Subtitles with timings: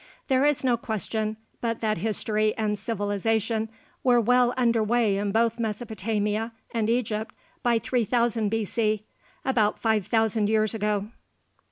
[0.29, 3.69] There is no question but that history and civilization
[4.03, 9.05] were well under way in both Mesopotamia and Egypt by 3000 B.C.
[9.45, 11.09] about five thousand years ago.